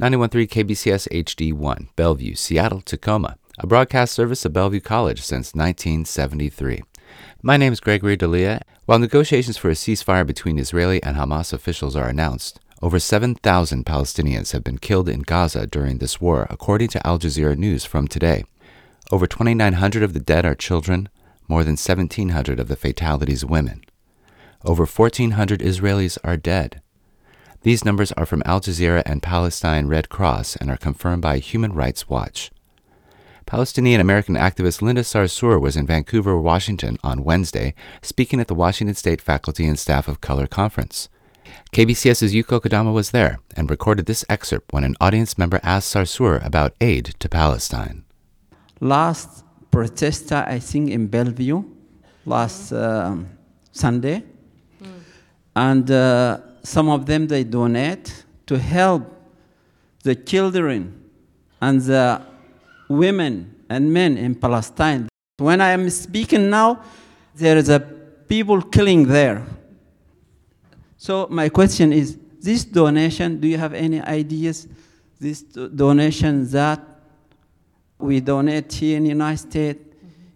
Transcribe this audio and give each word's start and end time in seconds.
913 0.00 0.46
KBCS 0.46 1.08
HD1, 1.24 1.88
Bellevue, 1.96 2.36
Seattle, 2.36 2.82
Tacoma, 2.82 3.36
a 3.58 3.66
broadcast 3.66 4.14
service 4.14 4.44
of 4.44 4.52
Bellevue 4.52 4.78
College 4.78 5.20
since 5.20 5.56
1973. 5.56 6.84
My 7.42 7.56
name 7.56 7.72
is 7.72 7.80
Gregory 7.80 8.14
Delia. 8.14 8.62
While 8.86 9.00
negotiations 9.00 9.56
for 9.56 9.70
a 9.70 9.72
ceasefire 9.72 10.24
between 10.24 10.60
Israeli 10.60 11.02
and 11.02 11.16
Hamas 11.16 11.52
officials 11.52 11.96
are 11.96 12.06
announced, 12.06 12.60
over 12.80 13.00
7,000 13.00 13.84
Palestinians 13.84 14.52
have 14.52 14.62
been 14.62 14.78
killed 14.78 15.08
in 15.08 15.22
Gaza 15.22 15.66
during 15.66 15.98
this 15.98 16.20
war, 16.20 16.46
according 16.48 16.90
to 16.90 17.04
Al 17.04 17.18
Jazeera 17.18 17.58
News 17.58 17.84
from 17.84 18.06
today. 18.06 18.44
Over 19.10 19.26
2,900 19.26 20.04
of 20.04 20.12
the 20.12 20.20
dead 20.20 20.46
are 20.46 20.54
children, 20.54 21.08
more 21.48 21.64
than 21.64 21.72
1,700 21.72 22.60
of 22.60 22.68
the 22.68 22.76
fatalities 22.76 23.44
women. 23.44 23.82
Over 24.64 24.86
1,400 24.86 25.58
Israelis 25.58 26.18
are 26.22 26.36
dead. 26.36 26.82
These 27.68 27.84
numbers 27.84 28.12
are 28.12 28.24
from 28.24 28.42
Al 28.46 28.62
Jazeera 28.62 29.02
and 29.04 29.22
Palestine 29.22 29.88
Red 29.88 30.08
Cross 30.08 30.56
and 30.56 30.70
are 30.70 30.78
confirmed 30.78 31.20
by 31.20 31.36
Human 31.36 31.74
Rights 31.74 32.08
Watch. 32.08 32.50
Palestinian 33.44 34.00
American 34.00 34.36
activist 34.36 34.80
Linda 34.80 35.02
Sarsour 35.02 35.60
was 35.60 35.76
in 35.76 35.86
Vancouver, 35.86 36.40
Washington 36.40 36.96
on 37.04 37.24
Wednesday, 37.24 37.74
speaking 38.00 38.40
at 38.40 38.48
the 38.48 38.54
Washington 38.54 38.94
State 38.94 39.20
Faculty 39.20 39.66
and 39.66 39.78
Staff 39.78 40.08
of 40.08 40.22
Color 40.22 40.46
Conference. 40.46 41.10
KBCS's 41.74 42.32
Yuko 42.32 42.58
Kodama 42.58 42.90
was 42.90 43.10
there 43.10 43.38
and 43.54 43.68
recorded 43.68 44.06
this 44.06 44.24
excerpt 44.30 44.72
when 44.72 44.84
an 44.84 44.96
audience 44.98 45.36
member 45.36 45.60
asked 45.62 45.94
Sarsour 45.94 46.42
about 46.42 46.72
aid 46.80 47.16
to 47.18 47.28
Palestine. 47.28 48.06
Last 48.80 49.44
protester, 49.70 50.42
I 50.48 50.58
think, 50.58 50.88
in 50.88 51.08
Bellevue, 51.08 51.64
last 52.24 52.72
uh, 52.72 53.14
Sunday, 53.72 54.24
and 55.54 55.90
uh, 55.90 56.38
some 56.62 56.88
of 56.88 57.06
them 57.06 57.26
they 57.26 57.44
donate 57.44 58.24
to 58.46 58.58
help 58.58 59.02
the 60.02 60.14
children 60.14 61.10
and 61.60 61.80
the 61.82 62.22
women 62.88 63.54
and 63.68 63.92
men 63.92 64.16
in 64.16 64.34
Palestine. 64.34 65.08
When 65.38 65.60
I 65.60 65.70
am 65.70 65.88
speaking 65.90 66.50
now, 66.50 66.82
there 67.34 67.56
is 67.56 67.68
a 67.68 67.80
people 67.80 68.62
killing 68.62 69.06
there. 69.06 69.46
So 70.96 71.28
my 71.30 71.48
question 71.48 71.92
is, 71.92 72.18
this 72.40 72.64
donation, 72.64 73.40
do 73.40 73.48
you 73.48 73.58
have 73.58 73.74
any 73.74 74.00
ideas? 74.00 74.68
This 75.20 75.42
donation 75.42 76.48
that 76.50 76.80
we 77.98 78.20
donate 78.20 78.72
here 78.72 78.96
in 78.96 79.04
the 79.04 79.08
United 79.10 79.38
States, 79.38 79.80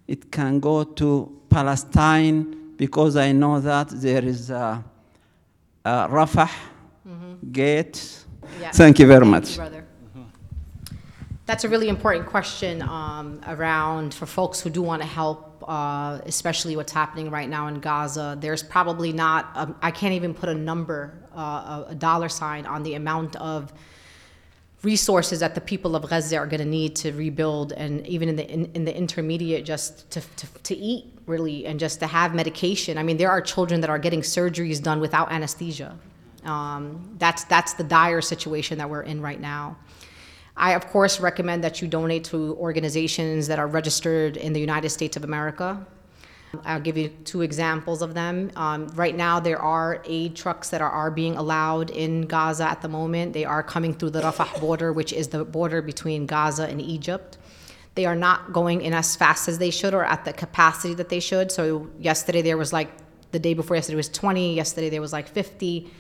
it 0.07 0.31
can 0.31 0.61
go 0.61 0.85
to 0.85 1.41
Palestine 1.49 2.75
because 2.77 3.17
I 3.17 3.33
know 3.33 3.61
that 3.61 3.89
there 3.91 4.25
is 4.25 4.51
a, 4.51 4.85
a 5.85 6.09
Rafah 6.09 6.51
gate. 7.51 8.25
Yeah. 8.61 8.71
Thank 8.71 8.99
you 8.99 9.07
very 9.07 9.27
much. 9.27 9.57
brother. 9.57 9.85
That's 11.45 11.65
a 11.65 11.69
really 11.69 11.89
important 11.89 12.27
question 12.27 12.83
um, 12.83 13.41
around 13.47 14.15
for 14.15 14.27
folks 14.27 14.61
who 14.61 14.71
do 14.71 14.81
want 14.81 15.03
to 15.03 15.09
help, 15.09 15.65
uh, 15.67 16.21
especially 16.25 16.77
what's 16.77 16.93
happening 16.93 17.31
right 17.31 17.49
now 17.49 17.67
in 17.67 17.81
Gaza. 17.81 18.39
There's 18.41 18.63
probably 18.63 19.13
not, 19.13 19.51
um, 19.55 19.77
I 19.83 19.91
can't 19.91 20.15
even 20.15 20.35
put 20.35 20.49
a 20.49 20.55
number, 20.55 21.13
uh, 21.37 21.41
a 21.41 21.87
a 21.91 21.95
dollar 21.95 22.29
sign 22.29 22.65
on 22.67 22.83
the 22.85 22.95
amount 22.95 23.37
of 23.37 23.73
resources 24.83 25.41
that 25.41 25.55
the 25.55 25.61
people 25.61 25.95
of 25.95 26.09
Gaza 26.09 26.37
are 26.37 26.47
going 26.47 26.61
to 26.61 26.67
need 26.67 26.97
to 26.97 27.13
rebuild, 27.13 27.73
and 27.73 28.07
even 28.07 28.29
in 28.29 28.37
the 28.37 28.49
in, 28.51 28.71
in 28.75 28.85
the 28.85 28.97
intermediate, 28.97 29.65
just 29.65 30.11
to, 30.11 30.21
to 30.37 30.47
to 30.65 30.77
eat 30.77 31.07
really, 31.27 31.67
and 31.67 31.79
just 31.79 32.01
to 32.01 32.07
have 32.07 32.35
medication. 32.35 32.99
I 32.99 33.03
mean, 33.03 33.17
there 33.17 33.31
are 33.31 33.41
children 33.41 33.81
that 33.83 33.91
are 33.91 33.99
getting 33.99 34.21
surgeries 34.21 34.83
done 34.83 35.01
without 35.01 35.31
anesthesia. 35.31 35.97
Um, 36.45 37.15
that's 37.19 37.45
that's 37.45 37.75
the 37.75 37.85
dire 37.85 38.21
situation 38.21 38.79
that 38.79 38.91
we're 38.91 39.03
in 39.03 39.21
right 39.21 39.41
now. 39.41 39.77
I, 40.57 40.73
of 40.75 40.87
course, 40.89 41.19
recommend 41.21 41.65
that 41.65 41.81
you 41.81 41.89
donate 41.89 42.25
to 42.25 42.57
organizations 42.57 43.47
that 43.47 43.59
are 43.59 43.67
registered 43.67 44.37
in 44.37 44.53
the 44.53 44.61
United 44.61 44.91
States 44.91 45.17
of 45.17 45.25
America. 45.25 45.87
I'll 46.65 46.81
give 46.81 46.99
you 46.99 47.09
two 47.25 47.43
examples 47.43 48.03
of 48.03 48.15
them. 48.15 48.51
Um, 48.57 48.89
right 48.89 49.17
now, 49.17 49.41
there 49.41 49.59
are 49.59 50.03
aid 50.05 50.37
trucks 50.37 50.71
that 50.71 50.81
are, 50.81 50.91
are 50.91 51.11
being 51.11 51.37
allowed 51.37 51.91
in 51.91 52.23
Gaza 52.23 52.69
at 52.69 52.83
the 52.83 52.89
moment. 52.89 53.33
They 53.33 53.45
are 53.45 53.63
coming 53.63 53.95
through 53.95 54.11
the 54.11 54.21
Rafah 54.21 54.61
border, 54.61 54.93
which 54.93 55.13
is 55.13 55.29
the 55.29 55.45
border 55.45 55.81
between 55.81 56.27
Gaza 56.27 56.65
and 56.65 56.81
Egypt. 56.81 57.39
They 57.95 58.07
are 58.07 58.15
not 58.15 58.53
going 58.53 58.83
in 58.83 58.93
as 58.95 59.17
fast 59.17 59.49
as 59.49 59.59
they 59.59 59.71
should 59.71 59.95
or 59.95 60.05
at 60.05 60.25
the 60.25 60.33
capacity 60.33 60.95
that 60.95 61.09
they 61.09 61.21
should. 61.21 61.51
So, 61.51 61.89
yesterday 61.99 62.43
there 62.43 62.57
was 62.57 62.73
like, 62.73 62.91
the 63.31 63.39
day 63.39 63.55
before 63.55 63.77
yesterday 63.77 63.97
was 63.97 64.11
20, 64.11 64.55
yesterday 64.55 64.91
there 64.91 65.01
was 65.01 65.13
like 65.13 65.29
50. 65.29 65.91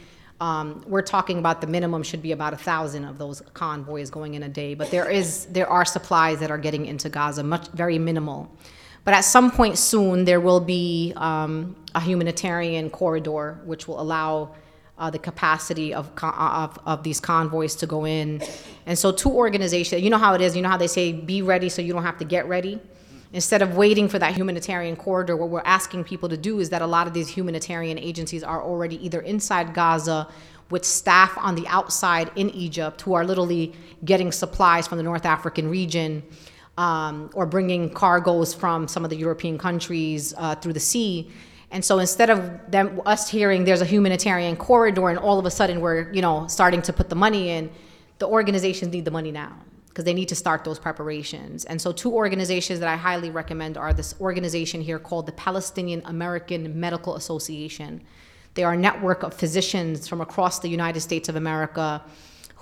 Um, 0.40 0.82
we're 0.86 1.02
talking 1.02 1.38
about 1.38 1.60
the 1.60 1.66
minimum 1.66 2.02
should 2.02 2.20
be 2.20 2.32
about 2.32 2.52
a 2.52 2.56
thousand 2.56 3.04
of 3.04 3.16
those 3.16 3.40
convoys 3.54 4.10
going 4.10 4.34
in 4.34 4.42
a 4.42 4.48
day, 4.48 4.74
but 4.74 4.90
there 4.90 5.08
is 5.08 5.46
there 5.46 5.68
are 5.68 5.84
supplies 5.84 6.40
that 6.40 6.50
are 6.50 6.58
getting 6.58 6.86
into 6.86 7.08
Gaza, 7.08 7.44
much 7.44 7.68
very 7.68 7.98
minimal. 7.98 8.50
But 9.04 9.14
at 9.14 9.22
some 9.22 9.50
point 9.50 9.78
soon, 9.78 10.24
there 10.24 10.40
will 10.40 10.60
be 10.60 11.12
um, 11.16 11.76
a 11.94 12.00
humanitarian 12.00 12.90
corridor 12.90 13.60
which 13.64 13.88
will 13.88 14.00
allow 14.00 14.54
uh, 14.98 15.10
the 15.10 15.18
capacity 15.18 15.92
of, 15.92 16.10
of 16.22 16.78
of 16.86 17.02
these 17.02 17.18
convoys 17.18 17.74
to 17.76 17.86
go 17.86 18.06
in. 18.06 18.40
And 18.86 18.96
so, 18.96 19.10
two 19.10 19.30
organizations, 19.30 20.02
you 20.02 20.10
know 20.10 20.18
how 20.18 20.34
it 20.34 20.40
is. 20.40 20.54
You 20.54 20.62
know 20.62 20.68
how 20.68 20.76
they 20.76 20.86
say, 20.86 21.12
"Be 21.12 21.42
ready, 21.42 21.68
so 21.68 21.82
you 21.82 21.92
don't 21.92 22.04
have 22.04 22.18
to 22.18 22.24
get 22.24 22.46
ready." 22.46 22.80
Instead 23.32 23.62
of 23.62 23.76
waiting 23.76 24.08
for 24.08 24.18
that 24.18 24.34
humanitarian 24.34 24.94
corridor, 24.94 25.36
what 25.36 25.48
we're 25.48 25.62
asking 25.64 26.04
people 26.04 26.28
to 26.28 26.36
do 26.36 26.60
is 26.60 26.68
that 26.68 26.82
a 26.82 26.86
lot 26.86 27.06
of 27.06 27.14
these 27.14 27.28
humanitarian 27.28 27.98
agencies 27.98 28.44
are 28.44 28.62
already 28.62 29.04
either 29.04 29.22
inside 29.22 29.72
Gaza 29.72 30.28
with 30.68 30.84
staff 30.84 31.36
on 31.38 31.54
the 31.54 31.66
outside 31.66 32.30
in 32.36 32.50
Egypt 32.50 33.00
who 33.00 33.14
are 33.14 33.24
literally 33.24 33.72
getting 34.04 34.30
supplies 34.32 34.86
from 34.86 34.98
the 34.98 35.04
North 35.04 35.24
African 35.24 35.68
region 35.68 36.22
um, 36.78 37.30
or 37.34 37.46
bringing 37.46 37.90
cargoes 37.90 38.54
from 38.54 38.88
some 38.88 39.04
of 39.04 39.10
the 39.10 39.16
European 39.16 39.58
countries 39.58 40.34
uh, 40.36 40.54
through 40.54 40.72
the 40.72 40.80
sea. 40.80 41.30
And 41.70 41.84
so 41.84 41.98
instead 41.98 42.30
of 42.30 42.70
them 42.70 43.00
us 43.06 43.28
hearing 43.28 43.64
there's 43.64 43.80
a 43.80 43.86
humanitarian 43.86 44.56
corridor 44.56 45.08
and 45.08 45.18
all 45.18 45.38
of 45.38 45.46
a 45.46 45.50
sudden 45.50 45.80
we're 45.80 46.12
you 46.12 46.20
know 46.20 46.46
starting 46.46 46.82
to 46.82 46.92
put 46.92 47.08
the 47.08 47.14
money 47.14 47.50
in, 47.50 47.70
the 48.18 48.26
organizations 48.26 48.92
need 48.92 49.04
the 49.04 49.10
money 49.10 49.32
now 49.32 49.56
because 49.92 50.04
they 50.06 50.14
need 50.14 50.28
to 50.28 50.34
start 50.34 50.64
those 50.64 50.78
preparations. 50.78 51.66
And 51.66 51.80
so, 51.80 51.92
two 51.92 52.12
organizations 52.12 52.80
that 52.80 52.88
I 52.88 52.96
highly 52.96 53.30
recommend 53.30 53.76
are 53.76 53.92
this 53.92 54.14
organization 54.20 54.80
here 54.80 54.98
called 54.98 55.26
the 55.26 55.32
Palestinian 55.32 56.02
American 56.06 56.80
Medical 56.80 57.16
Association. 57.16 58.02
They 58.54 58.64
are 58.64 58.72
a 58.72 58.76
network 58.76 59.22
of 59.22 59.34
physicians 59.34 60.08
from 60.08 60.20
across 60.20 60.60
the 60.60 60.68
United 60.68 61.00
States 61.00 61.28
of 61.28 61.36
America 61.36 62.02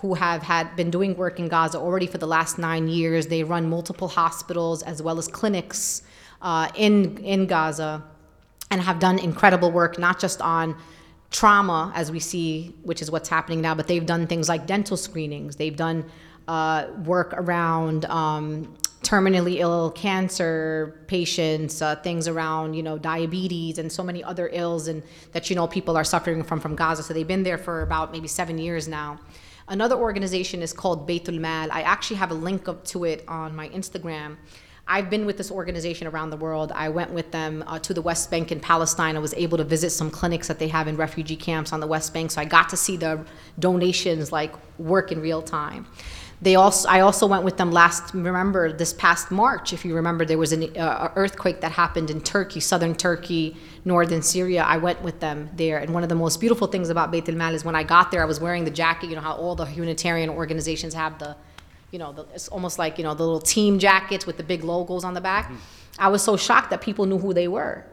who 0.01 0.15
have 0.15 0.43
had 0.43 0.75
been 0.77 0.91
doing 0.91 1.15
work 1.17 1.39
in 1.39 1.49
Gaza 1.49 1.79
already 1.79 2.07
for 2.07 2.19
the 2.19 2.27
last 2.27 2.59
nine 2.59 2.89
years. 2.89 3.27
They 3.27 3.45
run 3.45 3.69
multiple 3.69 4.09
hospitals 4.09 4.83
as 4.83 5.03
well 5.03 5.19
as 5.19 5.29
clinics 5.29 6.03
uh, 6.41 6.69
in 6.75 7.19
in 7.19 7.47
Gaza, 7.47 8.03
and 8.71 8.81
have 8.81 8.99
done 8.99 9.19
incredible 9.19 9.71
work 9.71 9.99
not 9.99 10.19
just 10.19 10.41
on 10.41 10.77
trauma 11.31 11.93
as 11.95 12.11
we 12.11 12.19
see, 12.19 12.75
which 12.83 13.03
is 13.03 13.11
what's 13.11 13.29
happening 13.29 13.61
now, 13.61 13.75
but 13.75 13.87
they've 13.87 14.07
done 14.07 14.27
things 14.27 14.49
like 14.49 14.67
dental 14.67 14.97
screenings. 14.97 15.57
They've 15.57 15.77
done 15.77 16.05
uh, 16.49 16.87
work 17.05 17.35
around 17.35 18.07
um, 18.07 18.75
terminally 19.03 19.59
ill 19.59 19.91
cancer 19.91 21.05
patients, 21.09 21.83
uh, 21.83 21.97
things 21.97 22.27
around 22.27 22.73
you 22.73 22.83
know 22.83 22.97
diabetes 22.97 23.79
and 23.79 23.93
so 23.93 24.03
many 24.03 24.25
other 24.25 24.49
ills 24.53 24.89
and 24.89 25.03
that 25.33 25.51
you 25.51 25.57
know 25.57 25.67
people 25.67 25.95
are 25.95 26.05
suffering 26.05 26.43
from 26.43 26.59
from 26.59 26.75
Gaza. 26.75 27.03
So 27.03 27.13
they've 27.13 27.29
been 27.29 27.43
there 27.43 27.59
for 27.59 27.83
about 27.83 28.13
maybe 28.13 28.29
seven 28.29 28.57
years 28.57 28.89
now. 28.89 29.21
Another 29.71 29.95
organization 29.95 30.63
is 30.63 30.73
called 30.73 31.09
Beitul 31.09 31.39
Mal. 31.39 31.71
I 31.71 31.83
actually 31.83 32.17
have 32.17 32.33
a 32.33 32.35
link 32.35 32.69
up 32.69 32.85
to 32.87 33.05
it 33.05 33.23
on 33.29 33.55
my 33.55 33.69
Instagram. 33.69 34.37
I've 34.89 35.09
been 35.09 35.27
with 35.27 35.37
this 35.37 35.53
organization 35.53 36.09
around 36.09 36.31
the 36.31 36.37
world. 36.37 36.73
I 36.75 36.89
went 36.89 37.13
with 37.13 37.31
them 37.31 37.63
uh, 37.69 37.79
to 37.79 37.95
the 37.95 38.03
West 38.03 38.33
Bank 38.33 38.51
in 38.51 38.59
Palestine. 38.59 39.15
I 39.15 39.21
was 39.21 39.33
able 39.35 39.57
to 39.59 39.63
visit 39.63 39.91
some 39.91 40.11
clinics 40.11 40.49
that 40.49 40.59
they 40.59 40.67
have 40.67 40.89
in 40.89 40.97
refugee 40.97 41.37
camps 41.37 41.73
on 41.73 41.79
the 41.79 41.87
West 41.87 42.13
Bank. 42.13 42.33
So 42.33 42.41
I 42.41 42.47
got 42.47 42.69
to 42.71 42.77
see 42.77 42.97
the 42.97 43.25
donations 43.61 44.33
like 44.33 44.53
work 44.81 45.13
in 45.13 45.21
real 45.21 45.41
time. 45.41 45.87
They 46.43 46.55
also, 46.55 46.89
I 46.89 47.01
also 47.01 47.27
went 47.27 47.45
with 47.45 47.59
them 47.59 47.71
last. 47.71 48.15
Remember 48.15 48.73
this 48.73 48.95
past 48.95 49.31
March, 49.31 49.75
if 49.75 49.85
you 49.85 49.95
remember, 49.95 50.25
there 50.25 50.39
was 50.39 50.53
an 50.53 50.75
uh, 50.77 51.13
earthquake 51.15 51.61
that 51.61 51.73
happened 51.73 52.11
in 52.11 52.23
Turkey, 52.23 52.61
southern 52.61 52.95
Turkey, 52.95 53.59
northern 53.85 54.23
Syria. 54.23 54.63
I 54.63 54.79
went 54.79 55.03
with 55.03 55.21
them 55.21 55.51
there, 55.57 55.79
and 55.79 55.93
one 55.93 56.03
of 56.03 56.09
the 56.09 56.15
most 56.15 56.41
beautiful 56.41 56.67
things 56.67 56.89
about 56.89 57.11
Beit 57.11 57.29
el 57.29 57.35
Mal 57.35 57.55
is 57.55 57.63
when 57.63 57.75
I 57.75 57.83
got 57.83 58.11
there, 58.11 58.23
I 58.23 58.25
was 58.25 58.41
wearing 58.41 58.65
the 58.65 58.71
jacket. 58.71 59.11
You 59.11 59.17
know 59.17 59.21
how 59.21 59.35
all 59.35 59.55
the 59.55 59.67
humanitarian 59.67 60.31
organizations 60.31 60.95
have 60.95 61.19
the, 61.19 61.37
you 61.91 61.99
know, 61.99 62.13
the, 62.13 62.23
it's 62.35 62.49
almost 62.49 62.79
like 62.79 62.97
you 62.97 63.05
know 63.05 63.13
the 63.13 63.23
little 63.23 63.41
team 63.41 63.79
jackets 63.79 64.25
with 64.25 64.39
the 64.39 64.43
big 64.43 64.65
logos 64.65 65.05
on 65.05 65.13
the 65.13 65.21
back. 65.21 65.53
I 65.99 66.09
was 66.09 66.23
so 66.23 66.39
shocked 66.39 66.71
that 66.71 66.81
people 66.81 67.05
knew 67.05 67.19
who 67.19 67.35
they 67.35 67.49
were 67.49 67.85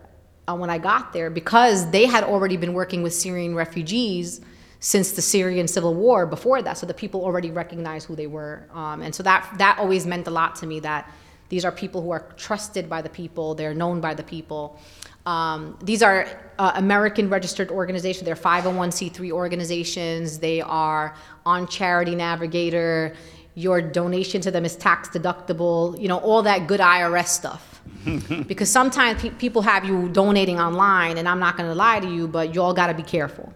uh, 0.47 0.55
when 0.55 0.69
I 0.69 0.77
got 0.77 1.11
there 1.11 1.29
because 1.29 1.91
they 1.91 2.05
had 2.05 2.23
already 2.23 2.55
been 2.55 2.73
working 2.73 3.03
with 3.03 3.13
Syrian 3.13 3.55
refugees 3.55 4.39
since 4.79 5.13
the 5.13 5.21
Syrian 5.21 5.67
civil 5.67 5.93
war 5.93 6.25
before 6.25 6.61
that. 6.61 6.77
So 6.77 6.85
the 6.85 6.93
people 6.93 7.23
already 7.23 7.51
recognized 7.51 8.07
who 8.07 8.15
they 8.15 8.27
were. 8.27 8.67
Um, 8.73 9.01
and 9.01 9.13
so 9.13 9.23
that, 9.23 9.51
that 9.57 9.79
always 9.79 10.05
meant 10.05 10.27
a 10.27 10.31
lot 10.31 10.55
to 10.57 10.67
me 10.67 10.79
that 10.81 11.11
these 11.49 11.65
are 11.65 11.71
people 11.71 12.01
who 12.01 12.11
are 12.11 12.25
trusted 12.37 12.89
by 12.89 13.01
the 13.01 13.09
people, 13.09 13.55
they're 13.55 13.73
known 13.73 14.01
by 14.01 14.13
the 14.13 14.23
people. 14.23 14.79
Um, 15.25 15.77
these 15.83 16.01
are 16.03 16.27
uh, 16.57 16.71
American 16.75 17.29
registered 17.29 17.69
organizations. 17.69 18.25
They're 18.25 18.35
501c3 18.35 19.31
organizations. 19.31 20.39
They 20.39 20.61
are 20.61 21.15
on 21.45 21.67
Charity 21.67 22.15
Navigator. 22.15 23.13
Your 23.55 23.81
donation 23.81 24.39
to 24.41 24.51
them 24.51 24.63
is 24.63 24.75
tax 24.75 25.09
deductible. 25.09 25.99
You 25.99 26.07
know, 26.07 26.17
all 26.19 26.43
that 26.43 26.67
good 26.67 26.79
IRS 26.79 27.27
stuff. 27.27 27.81
because 28.47 28.69
sometimes 28.69 29.21
pe- 29.21 29.31
people 29.31 29.61
have 29.61 29.83
you 29.83 30.07
donating 30.09 30.59
online, 30.59 31.17
and 31.17 31.27
I'm 31.27 31.39
not 31.39 31.57
going 31.57 31.67
to 31.67 31.75
lie 31.75 31.99
to 31.99 32.07
you, 32.07 32.27
but 32.27 32.55
you 32.55 32.61
all 32.61 32.73
got 32.73 32.87
to 32.87 32.93
be 32.93 33.03
careful. 33.03 33.51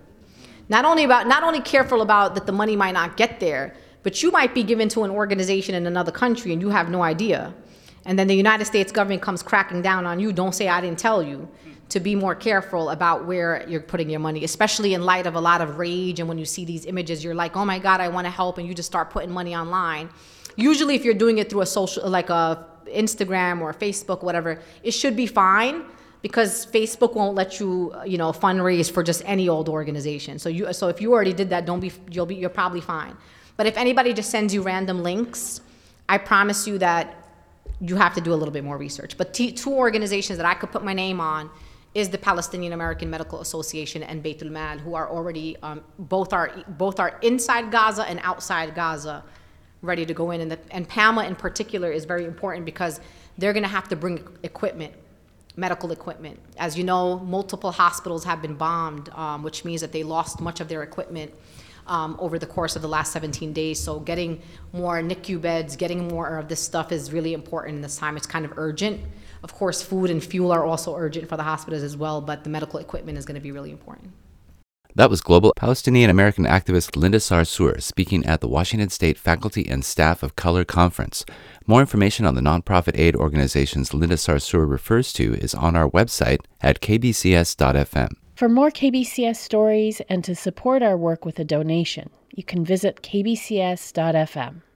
Not 0.71 0.85
only 0.85 1.03
about 1.03 1.27
not 1.27 1.43
only 1.43 1.59
careful 1.59 2.01
about 2.01 2.33
that 2.35 2.45
the 2.45 2.53
money 2.53 2.77
might 2.77 2.93
not 2.93 3.17
get 3.17 3.41
there, 3.41 3.75
but 4.03 4.23
you 4.23 4.31
might 4.31 4.55
be 4.55 4.63
given 4.63 4.87
to 4.95 5.03
an 5.03 5.11
organization 5.11 5.75
in 5.75 5.85
another 5.85 6.13
country 6.13 6.53
and 6.53 6.61
you 6.61 6.69
have 6.69 6.89
no 6.89 7.03
idea. 7.03 7.53
And 8.05 8.17
then 8.17 8.27
the 8.27 8.35
United 8.35 8.63
States 8.63 8.89
government 8.89 9.21
comes 9.21 9.43
cracking 9.43 9.81
down 9.81 10.05
on 10.05 10.21
you. 10.21 10.31
Don't 10.31 10.55
say 10.55 10.69
I 10.69 10.79
didn't 10.79 10.97
tell 10.97 11.21
you. 11.21 11.49
To 11.89 11.99
be 11.99 12.15
more 12.15 12.35
careful 12.35 12.89
about 12.89 13.25
where 13.25 13.67
you're 13.67 13.81
putting 13.81 14.09
your 14.09 14.21
money, 14.21 14.45
especially 14.45 14.93
in 14.93 15.01
light 15.01 15.27
of 15.27 15.35
a 15.35 15.41
lot 15.41 15.59
of 15.59 15.77
rage. 15.77 16.21
And 16.21 16.29
when 16.29 16.37
you 16.37 16.45
see 16.45 16.63
these 16.63 16.85
images, 16.85 17.21
you're 17.21 17.35
like, 17.35 17.57
oh 17.57 17.65
my 17.65 17.79
God, 17.79 17.99
I 17.99 18.07
want 18.07 18.25
to 18.27 18.31
help. 18.31 18.57
And 18.57 18.65
you 18.65 18.73
just 18.73 18.87
start 18.87 19.09
putting 19.09 19.29
money 19.29 19.53
online. 19.53 20.09
Usually, 20.55 20.95
if 20.95 21.03
you're 21.03 21.21
doing 21.25 21.37
it 21.39 21.49
through 21.49 21.63
a 21.63 21.65
social, 21.65 22.09
like 22.09 22.29
a 22.29 22.65
Instagram 22.87 23.59
or 23.59 23.73
Facebook, 23.73 24.23
whatever, 24.23 24.61
it 24.83 24.91
should 24.91 25.17
be 25.17 25.27
fine 25.27 25.83
because 26.21 26.65
Facebook 26.65 27.15
won't 27.15 27.35
let 27.35 27.59
you, 27.59 27.93
you 28.05 28.17
know, 28.17 28.31
fundraise 28.31 28.91
for 28.91 29.03
just 29.03 29.23
any 29.25 29.49
old 29.49 29.67
organization. 29.67 30.39
So 30.39 30.49
you, 30.49 30.71
so 30.73 30.87
if 30.87 31.01
you 31.01 31.11
already 31.13 31.33
did 31.33 31.49
that, 31.49 31.65
don't 31.65 31.79
be, 31.79 31.91
you'll 32.11 32.25
be, 32.25 32.35
you're 32.35 32.49
probably 32.49 32.81
fine. 32.81 33.17
But 33.57 33.65
if 33.65 33.77
anybody 33.77 34.13
just 34.13 34.29
sends 34.29 34.53
you 34.53 34.61
random 34.61 35.03
links, 35.03 35.61
I 36.07 36.17
promise 36.17 36.67
you 36.67 36.77
that 36.79 37.15
you 37.79 37.95
have 37.95 38.13
to 38.13 38.21
do 38.21 38.33
a 38.33 38.35
little 38.35 38.53
bit 38.53 38.63
more 38.63 38.77
research. 38.77 39.17
But 39.17 39.33
t- 39.33 39.51
two 39.51 39.73
organizations 39.73 40.37
that 40.37 40.45
I 40.45 40.53
could 40.53 40.71
put 40.71 40.83
my 40.83 40.93
name 40.93 41.19
on 41.19 41.49
is 41.93 42.09
the 42.09 42.17
Palestinian 42.17 42.73
American 42.73 43.09
Medical 43.09 43.41
Association 43.41 44.03
and 44.03 44.23
Beit 44.23 44.41
Mal, 44.43 44.77
who 44.77 44.93
are 44.93 45.09
already 45.09 45.57
um, 45.61 45.83
both 45.99 46.31
are 46.31 46.63
both 46.69 46.99
are 46.99 47.19
inside 47.21 47.71
Gaza 47.71 48.03
and 48.07 48.19
outside 48.23 48.75
Gaza, 48.75 49.23
ready 49.81 50.05
to 50.05 50.13
go 50.13 50.31
in. 50.31 50.41
And 50.41 50.51
the, 50.51 50.59
and 50.71 50.87
PAMA 50.87 51.23
in 51.25 51.35
particular 51.35 51.91
is 51.91 52.05
very 52.05 52.25
important 52.25 52.65
because 52.65 53.01
they're 53.37 53.53
going 53.53 53.63
to 53.63 53.69
have 53.69 53.89
to 53.89 53.95
bring 53.95 54.25
equipment, 54.43 54.93
medical 55.55 55.91
equipment. 55.91 56.39
As 56.57 56.77
you 56.77 56.83
know, 56.83 57.19
multiple 57.19 57.71
hospitals 57.71 58.23
have 58.23 58.41
been 58.41 58.55
bombed, 58.55 59.09
um, 59.09 59.43
which 59.43 59.65
means 59.65 59.81
that 59.81 59.91
they 59.91 60.03
lost 60.03 60.39
much 60.39 60.59
of 60.59 60.67
their 60.67 60.83
equipment. 60.83 61.33
Um, 61.87 62.15
over 62.19 62.37
the 62.37 62.45
course 62.45 62.75
of 62.75 62.83
the 62.83 62.87
last 62.87 63.11
17 63.11 63.53
days. 63.53 63.79
So, 63.79 63.99
getting 63.99 64.43
more 64.71 65.01
NICU 65.01 65.41
beds, 65.41 65.75
getting 65.75 66.07
more 66.07 66.37
of 66.37 66.47
this 66.47 66.61
stuff 66.61 66.91
is 66.91 67.11
really 67.11 67.33
important 67.33 67.77
in 67.77 67.81
this 67.81 67.97
time. 67.97 68.15
It's 68.17 68.27
kind 68.27 68.45
of 68.45 68.53
urgent. 68.55 69.01
Of 69.43 69.55
course, 69.55 69.81
food 69.81 70.11
and 70.11 70.23
fuel 70.23 70.51
are 70.51 70.63
also 70.63 70.95
urgent 70.95 71.27
for 71.27 71.37
the 71.37 71.43
hospitals 71.43 71.81
as 71.81 71.97
well, 71.97 72.21
but 72.21 72.43
the 72.43 72.51
medical 72.51 72.79
equipment 72.79 73.17
is 73.17 73.25
going 73.25 73.35
to 73.35 73.41
be 73.41 73.51
really 73.51 73.71
important. 73.71 74.13
That 75.01 75.09
was 75.09 75.21
global 75.21 75.51
Palestinian 75.55 76.11
American 76.11 76.45
activist 76.45 76.95
Linda 76.95 77.17
Sarsour 77.17 77.81
speaking 77.81 78.23
at 78.23 78.39
the 78.39 78.47
Washington 78.47 78.89
State 78.89 79.17
Faculty 79.17 79.67
and 79.67 79.83
Staff 79.83 80.21
of 80.21 80.35
Color 80.35 80.63
Conference. 80.63 81.25
More 81.65 81.81
information 81.81 82.27
on 82.27 82.35
the 82.35 82.41
nonprofit 82.41 82.99
aid 82.99 83.15
organizations 83.15 83.95
Linda 83.95 84.15
Sarsour 84.15 84.69
refers 84.69 85.11
to 85.13 85.33
is 85.33 85.55
on 85.55 85.75
our 85.75 85.89
website 85.89 86.41
at 86.61 86.81
kbcs.fm. 86.81 88.11
For 88.35 88.47
more 88.47 88.69
KBCS 88.69 89.37
stories 89.37 90.01
and 90.07 90.23
to 90.23 90.35
support 90.35 90.83
our 90.83 90.95
work 90.95 91.25
with 91.25 91.39
a 91.39 91.43
donation, 91.45 92.11
you 92.29 92.43
can 92.43 92.63
visit 92.63 93.01
kbcs.fm. 93.01 94.61